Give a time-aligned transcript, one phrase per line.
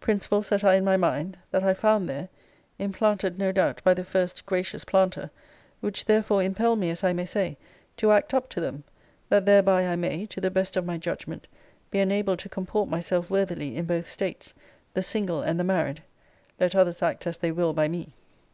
[0.00, 2.30] Principles that are in my mind; that I found there;
[2.78, 5.30] implanted, no doubt, by the first gracious Planter:
[5.82, 7.58] which therefore impel me, as I may say,
[7.98, 8.84] to act up to them,
[9.28, 11.46] that thereby I may, to the best of my judgment,
[11.90, 14.54] be enabled to comport myself worthily in both states,
[14.94, 16.02] (the single and the married),
[16.58, 18.14] let others act as they will by me.